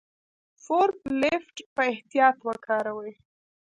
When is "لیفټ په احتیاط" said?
1.21-2.37